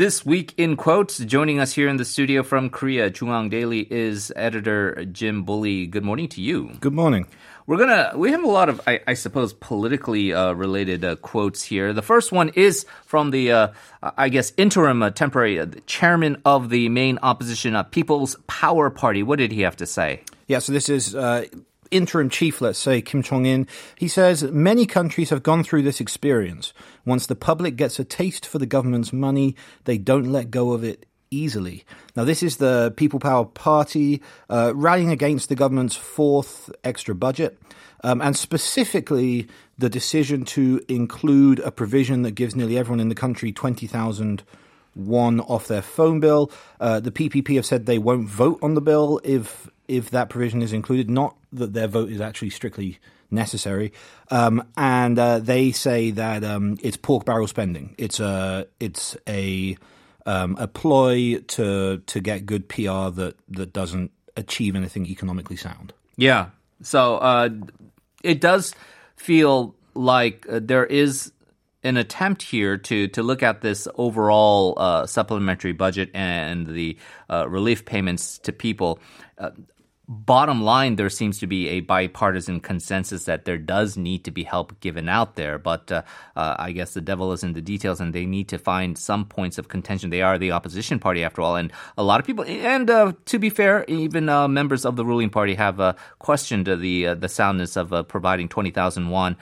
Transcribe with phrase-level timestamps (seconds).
[0.00, 4.32] This week in quotes, joining us here in the studio from Korea, JoongAng Daily is
[4.34, 5.86] editor Jim Bulley.
[5.86, 6.70] Good morning to you.
[6.80, 7.26] Good morning.
[7.66, 11.62] We're gonna we have a lot of I, I suppose politically uh, related uh, quotes
[11.62, 11.92] here.
[11.92, 13.68] The first one is from the uh,
[14.02, 19.22] I guess interim uh, temporary uh, chairman of the main opposition uh, People's Power Party.
[19.22, 20.22] What did he have to say?
[20.46, 21.14] Yeah, so this is
[21.90, 26.00] interim chief, let's say, Kim Chong In, he says many countries have gone through this
[26.00, 26.72] experience.
[27.04, 30.84] Once the public gets a taste for the government's money, they don't let go of
[30.84, 31.84] it easily.
[32.16, 37.58] Now, this is the People Power Party uh, rallying against the government's fourth extra budget.
[38.02, 39.48] Um, and specifically,
[39.78, 44.42] the decision to include a provision that gives nearly everyone in the country 20,000
[44.96, 46.50] won off their phone bill.
[46.80, 50.62] Uh, the PPP have said they won't vote on the bill if if that provision
[50.62, 51.10] is included.
[51.10, 52.98] Not that their vote is actually strictly
[53.30, 53.92] necessary.
[54.30, 57.94] Um, and uh, they say that um, it's pork barrel spending.
[57.98, 59.76] It's a it's a
[60.26, 65.92] um, a ploy to to get good PR that that doesn't achieve anything economically sound.
[66.16, 66.50] Yeah.
[66.82, 67.50] So uh,
[68.22, 68.74] it does
[69.16, 71.32] feel like uh, there is
[71.82, 76.96] an attempt here to to look at this overall uh, supplementary budget and the
[77.28, 78.98] uh, relief payments to people.
[79.38, 79.50] Uh,
[80.10, 84.42] bottom line, there seems to be a bipartisan consensus that there does need to be
[84.42, 85.56] help given out there.
[85.56, 86.02] But uh,
[86.34, 89.24] uh, I guess the devil is in the details, and they need to find some
[89.24, 90.10] points of contention.
[90.10, 93.38] They are the opposition party, after all, and a lot of people, and uh, to
[93.38, 97.28] be fair, even uh, members of the ruling party have uh, questioned the uh, the
[97.28, 99.36] soundness of providing twenty thousand won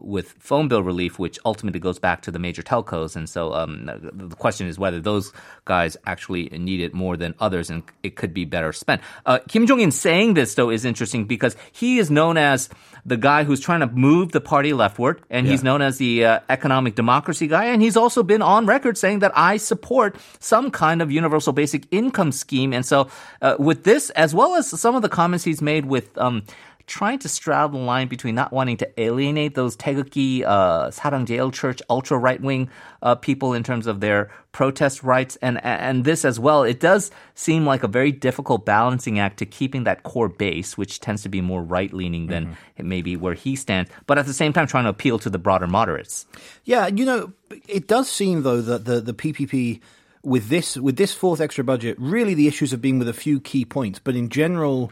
[0.00, 3.16] with phone bill relief, which ultimately goes back to the major telcos.
[3.16, 5.30] And so um, the question is whether those
[5.66, 9.02] guys actually need it more than others, and it could be better spent.
[9.48, 12.68] Kim Chong-in saying this though is interesting because he is known as
[13.04, 15.52] the guy who's trying to move the party leftward, and yeah.
[15.52, 17.66] he's known as the uh, economic democracy guy.
[17.66, 21.86] And he's also been on record saying that I support some kind of universal basic
[21.90, 22.72] income scheme.
[22.72, 23.08] And so,
[23.40, 26.42] uh, with this, as well as some of the comments he's made with um,
[26.90, 31.52] trying to straddle the line between not wanting to alienate those Taegukgi, uh, Sarang Jeil
[31.52, 32.68] Church, ultra right wing
[33.00, 36.64] uh, people in terms of their protest rights, and and this as well.
[36.64, 40.98] It does seem like a very difficult balancing act to keeping that core base, which
[40.98, 42.88] tends to be more right leaning than mm-hmm.
[42.88, 45.68] maybe where he stands, but at the same time trying to appeal to the broader
[45.68, 46.26] moderates.
[46.64, 47.32] Yeah, you know,
[47.68, 49.80] it does seem though that the the PPP
[50.24, 53.38] with this with this fourth extra budget, really the issues have been with a few
[53.38, 54.90] key points, but in general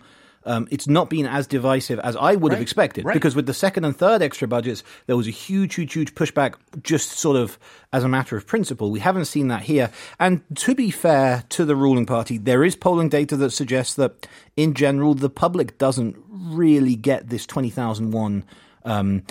[0.49, 2.57] um, it's not been as divisive as I would right.
[2.57, 3.05] have expected.
[3.05, 3.13] Right.
[3.13, 6.55] Because with the second and third extra budgets, there was a huge, huge, huge pushback
[6.83, 7.59] just sort of
[7.93, 8.91] as a matter of principle.
[8.91, 9.91] We haven't seen that here.
[10.19, 14.27] And to be fair to the ruling party, there is polling data that suggests that
[14.57, 18.45] in general, the public doesn't really get this 20,001
[18.85, 19.23] um,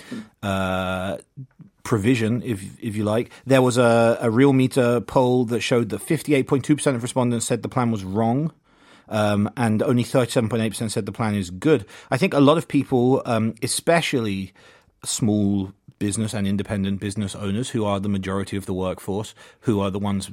[0.42, 1.18] uh,
[1.82, 3.30] provision, if if you like.
[3.44, 7.90] There was a, a Realmeter poll that showed that 58.2% of respondents said the plan
[7.90, 8.52] was wrong
[9.08, 11.86] um, and only 37.8% said the plan is good.
[12.10, 14.52] I think a lot of people, um, especially
[15.04, 19.90] small business and independent business owners, who are the majority of the workforce, who are
[19.90, 20.30] the ones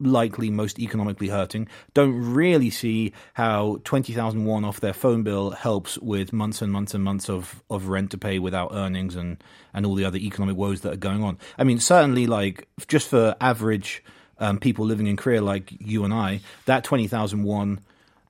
[0.00, 5.98] likely most economically hurting, don't really see how 20,000 won off their phone bill helps
[5.98, 9.42] with months and months and months of, of rent to pay without earnings and,
[9.74, 11.38] and all the other economic woes that are going on.
[11.58, 14.04] I mean, certainly, like, just for average
[14.38, 17.80] um, people living in Korea like you and I, that 20,000 won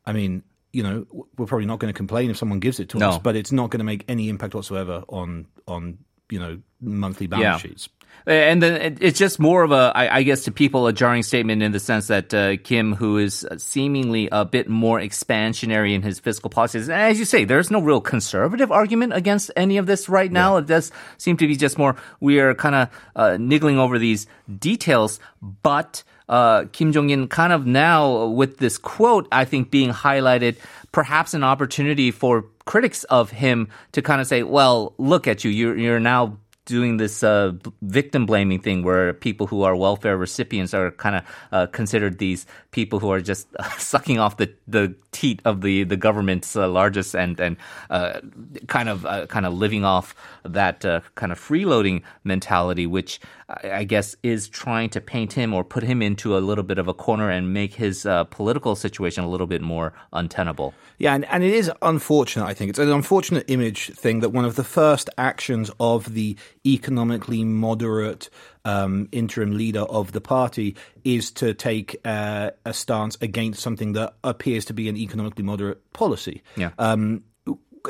[0.08, 0.42] I mean,
[0.72, 3.10] you know, we're probably not going to complain if someone gives it to no.
[3.10, 5.98] us, but it's not going to make any impact whatsoever on on
[6.30, 7.58] you know monthly balance yeah.
[7.58, 7.88] sheets.
[8.26, 11.72] And then it's just more of a, I guess, to people, a jarring statement in
[11.72, 16.50] the sense that uh, Kim, who is seemingly a bit more expansionary in his fiscal
[16.50, 20.30] policies, and as you say, there's no real conservative argument against any of this right
[20.30, 20.56] now.
[20.56, 20.58] Yeah.
[20.58, 24.26] It does seem to be just more we are kind of uh, niggling over these
[24.58, 30.56] details, but uh, Kim Chong-in kind of now with this quote, I think being highlighted,
[30.92, 35.50] perhaps an opportunity for critics of him to kind of say, well, look at you.
[35.50, 36.36] You're, you're now
[36.66, 41.22] doing this uh, victim blaming thing where people who are welfare recipients are kind of
[41.50, 45.84] uh, considered these people who are just uh, sucking off the, the teat of the
[45.84, 47.56] the government's uh, largest and and
[47.88, 48.20] uh,
[48.66, 50.14] kind of uh, kind of living off
[50.44, 50.80] that
[51.14, 53.18] kind of freeloading mentality, which
[53.48, 56.86] I guess is trying to paint him or put him into a little bit of
[56.86, 60.74] a corner and make his political situation a little bit more untenable.
[60.98, 62.44] Yeah, and, and it is unfortunate.
[62.44, 66.36] I think it's an unfortunate image thing that one of the first actions of the
[66.66, 68.28] economically moderate
[68.66, 74.14] um, interim leader of the party is to take uh, a stance against something that
[74.24, 76.42] appears to be an economically moderate policy.
[76.56, 76.72] Yeah.
[76.78, 77.24] Um,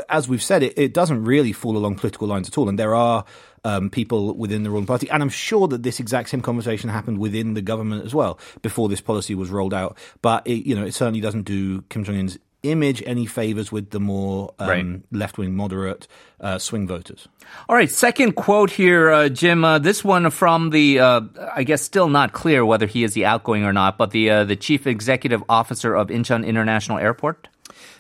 [0.09, 2.69] as we've said, it, it doesn't really fall along political lines at all.
[2.69, 3.25] And there are
[3.65, 7.19] um, people within the ruling party, and I'm sure that this exact same conversation happened
[7.19, 9.97] within the government as well before this policy was rolled out.
[10.23, 14.01] But it, you know, it certainly doesn't do Kim Chong-in's image any favors with the
[14.01, 15.01] more um, Right.
[15.13, 16.09] left wing, moderate
[16.41, 17.29] uh, swing voters.
[17.69, 19.65] All right, second quote here, uh, Jim.
[19.65, 21.21] Uh, this one from the, uh,
[21.55, 24.45] I guess, still not clear whether he is the outgoing or not, but the uh,
[24.45, 27.49] the chief executive officer of Incheon International Airport.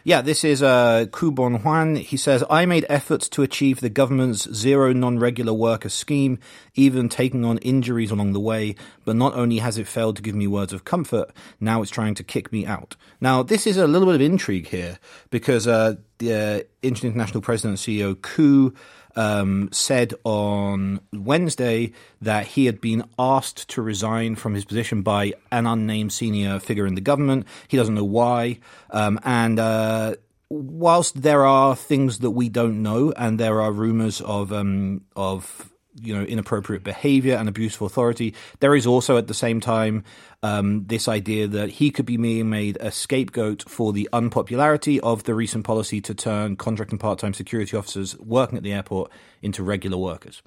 [0.08, 1.96] Yeah, this is uh, Koo Bon-hwan.
[1.96, 6.38] He says, I made efforts to achieve the government's zero non-regular worker scheme,
[6.74, 8.74] even taking on injuries along the way,
[9.04, 12.14] but not only has it failed to give me words of comfort, now it's trying
[12.14, 12.96] to kick me out.
[13.20, 17.86] Now, this is a little bit of intrigue here, because uh, the uh, International President
[17.86, 18.72] and CEO Koo
[19.18, 21.92] um, said on Wednesday
[22.22, 26.86] that he had been asked to resign from his position by an unnamed senior figure
[26.86, 27.44] in the government.
[27.66, 28.60] He doesn't know why.
[28.90, 30.14] Um, and uh,
[30.48, 35.72] whilst there are things that we don't know, and there are rumors of um, of
[36.02, 40.04] you know inappropriate behavior and abuse of authority, there is also at the same time
[40.42, 45.24] um, this idea that he could be being made a scapegoat for the unpopularity of
[45.24, 49.10] the recent policy to turn contract and part time security officers working at the airport
[49.42, 50.42] into regular workers.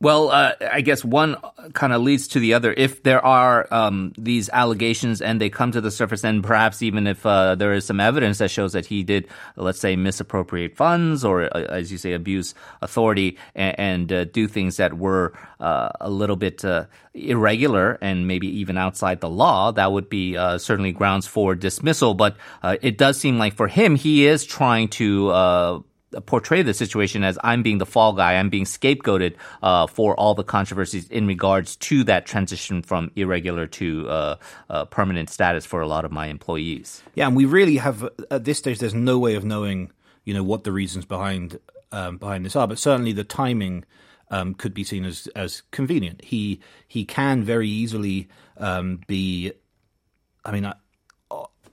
[0.00, 1.36] Well, uh, I guess one
[1.72, 2.74] kind of leads to the other.
[2.76, 7.06] If there are um, these allegations and they come to the surface, and perhaps even
[7.06, 11.24] if uh, there is some evidence that shows that he did, let's say, misappropriate funds
[11.24, 15.88] or, uh, as you say, abuse authority and, and uh, do things that were uh,
[16.00, 20.58] a little bit uh, irregular and maybe even outside the law, that would be uh,
[20.58, 22.12] certainly grounds for dismissal.
[22.14, 22.36] But
[22.82, 25.84] it does seem like for him, he is trying to.
[26.20, 30.34] Portray the situation as I'm being the fall guy, I'm being scapegoated uh, for all
[30.34, 34.36] the controversies in regards to that transition from irregular to uh,
[34.70, 37.02] uh, permanent status for a lot of my employees.
[37.14, 38.78] Yeah, and we really have at this stage.
[38.78, 39.92] There's no way of knowing,
[40.24, 41.58] you know, what the reasons behind
[41.92, 42.66] um, behind this are.
[42.66, 43.84] But certainly the timing
[44.30, 46.24] um, could be seen as as convenient.
[46.24, 49.52] He he can very easily um, be.
[50.44, 50.70] I mean,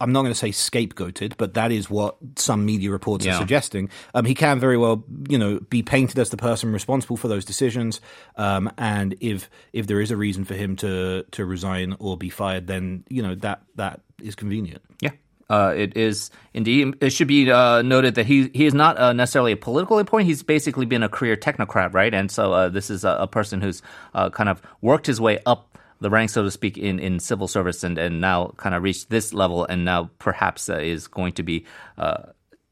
[0.01, 3.35] I'm not going to say scapegoated, but that is what some media reports Yeah.
[3.35, 3.89] are suggesting.
[4.13, 7.45] Um, he can very well, you know, be painted as the person responsible for those
[7.45, 8.01] decisions.
[8.35, 12.29] Um, and if if there is a reason for him to to resign or be
[12.29, 14.81] fired, then you know that that is convenient.
[15.01, 15.11] Yeah.
[15.49, 16.95] Uh, it is indeed.
[17.01, 20.27] It should be uh, noted that he he is not uh, necessarily a political appointee.
[20.29, 22.13] He's basically been a career technocrat, right?
[22.13, 23.81] And so uh, this is a, a person who's
[24.13, 25.67] uh, kind of worked his way up
[26.01, 29.09] the ranks, so to speak, in, in civil service, and, and now kind of reached
[29.09, 31.65] this level, and now perhaps uh, is going to be
[31.97, 32.23] uh,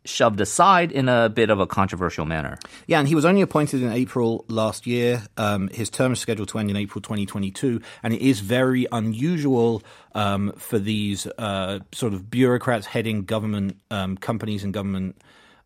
[0.03, 2.57] shoved aside in a bit of a controversial manner.
[2.87, 5.23] Yeah, and he was only appointed in April last year.
[5.37, 9.83] Um, his term is scheduled to end in April 2022, and it is very unusual
[10.15, 15.21] um, for these uh, sort of bureaucrats heading government um, companies and government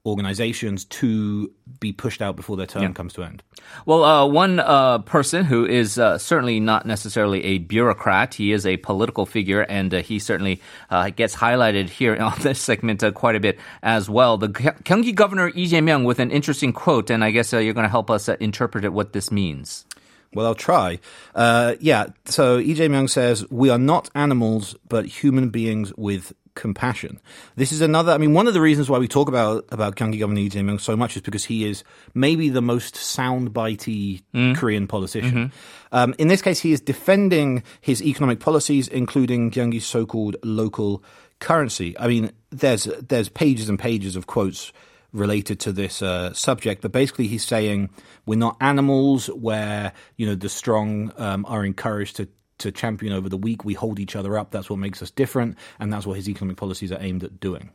[0.05, 3.41] organizations to be pushed out before their term comes to end.
[3.85, 8.65] Well, uh, one uh, person who is uh, certainly not necessarily a bureaucrat, he is
[8.65, 13.11] a political figure, and uh, he certainly uh, gets highlighted here on this segment uh,
[13.11, 14.37] quite a bit as well.
[14.37, 17.73] The Gye- Gyeonggi Governor Lee Jae-myung with an interesting quote, and I guess uh, you're
[17.73, 19.85] going to help us uh, interpret it what this means.
[20.33, 20.99] Well, I'll try.
[21.35, 27.19] Uh, yeah, so Lee Jae-myung says, We are not animals, but human beings with compassion.
[27.55, 30.19] This is another, I mean, one of the reasons why we talk about, about Gyeonggi
[30.19, 31.83] Governor Lee Jae-myung so much is because he is
[32.13, 34.21] maybe the most soundbitey
[34.55, 35.51] Korean politician.
[35.91, 41.03] Um, in this case, he is defending his economic policies, including Gyeonggi's so-called local
[41.39, 41.97] currency.
[41.99, 44.71] I mean, there's, there's pages and pages of quotes
[45.11, 47.89] related to this uh, subject, but basically he's saying
[48.25, 52.27] we're not animals where you know the strong um, are encouraged to
[52.59, 53.65] to champion over the weak.
[53.65, 54.51] We hold each other up.
[54.51, 57.71] That's what makes us different, and that's what his economic policies are aimed at doing.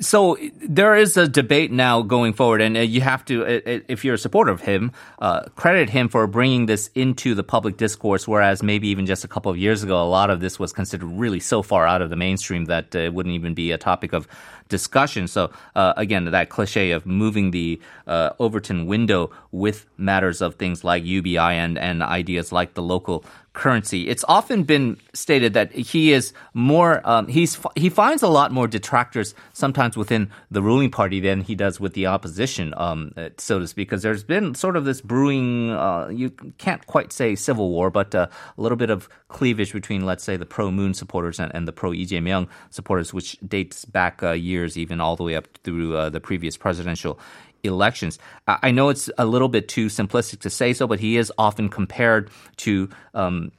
[0.00, 3.78] So there is a debate now going forward, and uh, you have to, uh, uh,
[3.86, 4.90] if you're a supporter of him,
[5.20, 8.26] uh, credit him for bringing this into the public discourse.
[8.26, 11.06] Whereas maybe even just a couple of years ago, a lot of this was considered
[11.06, 14.26] really so far out of the mainstream that it wouldn't even be a topic of
[14.68, 15.28] discussion.
[15.28, 20.82] So uh, again, that cliche of moving the uh, Overton window with matters of things
[20.82, 24.08] like UBI and and ideas like the local currency.
[24.08, 28.66] It's often been stated that he is more um, he's he finds a lot more
[28.66, 33.58] detractors sometimes within the ruling party than he does with the opposition, um, uh, so
[33.58, 33.88] to speak.
[33.88, 38.14] Because there's been sort of this brewing uh, you can't quite say civil war, but
[38.14, 41.68] uh, a little bit of cleavage between let's say the pro Moon supporters and, and
[41.68, 45.46] the pro Lee Jae-myung supporters, which dates back uh, years, even all the way up
[45.62, 47.18] through uh, the previous presidential
[47.64, 48.18] elections.
[48.46, 51.68] I know it's a little bit too simplistic to say so, but he is often
[51.68, 53.52] compared to um,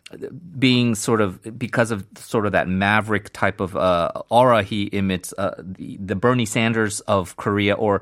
[0.60, 5.34] being sort of because of sort of that maverick type of uh, aura he emits,
[5.38, 8.02] uh, the, the Bernie Sanders of Korea, or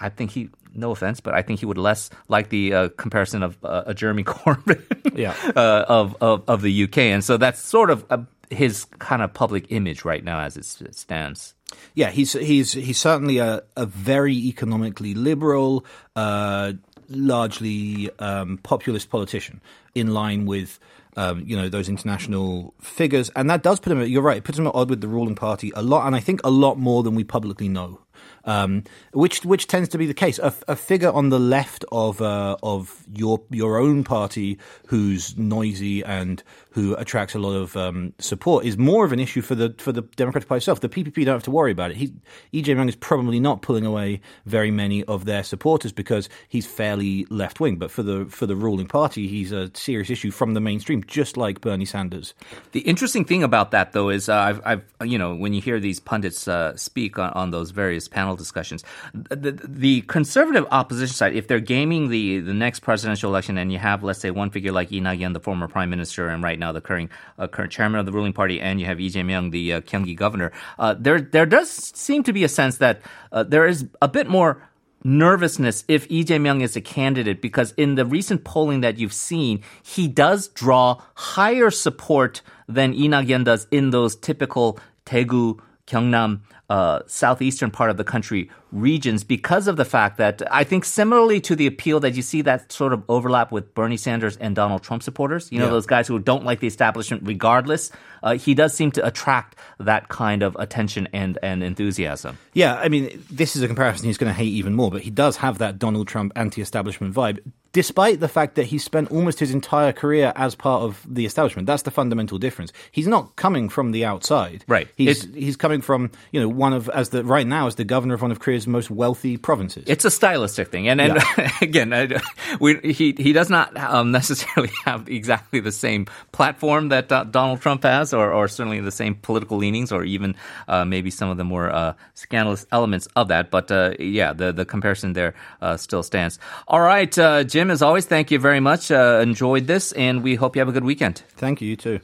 [0.00, 3.42] I think he no offense, but I think he would less like the uh, comparison
[3.42, 4.82] of uh, a Jeremy Corbyn
[5.18, 5.34] Yeah.
[5.54, 8.18] uh, of, of of the UK, and so that's sort of uh
[8.50, 11.54] his kind of public image right now as it stands.
[11.94, 15.84] Yeah, he's he's he's certainly a, a very economically liberal,
[16.16, 16.72] uh,
[17.08, 19.60] largely um, populist politician
[19.94, 20.78] in line with
[21.16, 24.02] um, you know those international figures, and that does put him.
[24.02, 26.20] You're right; it puts him at odds with the ruling party a lot, and I
[26.20, 28.00] think a lot more than we publicly know.
[28.44, 30.38] Um, which which tends to be the case.
[30.38, 36.02] A, a figure on the left of uh, of your your own party who's noisy
[36.04, 39.74] and who attracts a lot of um, support is more of an issue for the
[39.78, 40.80] for the Democratic Party itself.
[40.80, 41.96] The PPP don't have to worry about it.
[41.98, 42.12] He,
[42.52, 47.26] Lee Jae-myung is probably not pulling away very many of their supporters because he's fairly
[47.30, 47.76] left wing.
[47.76, 51.36] But for the for the ruling party, he's a serious issue from the mainstream, just
[51.36, 52.34] like Bernie Sanders.
[52.72, 55.78] The interesting thing about that, though, is uh, I've, I've, you know, when you hear
[55.78, 61.34] these pundits uh, speak on, on those various panel discussions, the, the conservative opposition side,
[61.34, 64.72] if they're gaming the, the next presidential election, and you have, let's say, one figure
[64.72, 67.98] like Lee Nak-yeon, the former prime minister, and right now the current uh, current chairman
[67.98, 71.20] of the ruling party, and you have Lee Jae-myung, the uh, Gyeonggi governor, uh, there
[71.20, 73.00] there does seem to be a sense that
[73.32, 74.62] uh, there is a bit more
[75.04, 79.62] nervousness if Lee Jae-myung is a candidate because in the recent polling that you've seen,
[79.82, 86.40] he does draw higher support than Lee Nak-yeon does in those typical Daegu, Gyeongnam,
[86.72, 91.38] uh, southeastern part of the country regions because of the fact that I think similarly
[91.48, 94.82] to the appeal that you see that sort of overlap with Bernie Sanders and Donald
[94.82, 95.76] Trump supporters, you know, Yeah.
[95.76, 97.90] those guys who don't like the establishment regardless,
[98.22, 99.50] uh, he does seem to attract
[99.90, 102.38] that kind of attention and, and enthusiasm.
[102.54, 105.10] Yeah, I mean, this is a comparison he's going to hate even more, but he
[105.10, 107.40] does have that Donald Trump anti-establishment vibe,
[107.72, 111.66] despite the fact that he spent almost his entire career as part of the establishment.
[111.66, 112.72] That's the fundamental difference.
[112.90, 114.64] He's not coming from the outside.
[114.68, 114.88] Right.
[114.96, 117.84] He's It's- he's coming from you know one of as the right now as the
[117.84, 119.84] governor of one of Korea's most wealthy provinces.
[119.86, 121.18] It's a stylistic thing, and, and
[121.62, 122.20] again, I,
[122.60, 127.60] we, he he does not um, necessarily have exactly the same platform that uh, Donald
[127.60, 130.34] Trump has, or, or certainly the same political leanings, or even
[130.68, 133.50] uh, maybe some of the more uh, scandalous elements of that.
[133.50, 136.38] But uh, yeah, the the comparison there uh, still stands.
[136.68, 138.90] All right, uh, Jim, as always, thank you very much.
[138.90, 141.22] Uh, enjoyed this, and we hope you have a good weekend.
[141.36, 142.00] Thank you, you too.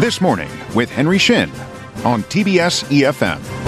[0.00, 1.48] This morning with Henry Shin
[2.04, 3.65] on TBS EFM.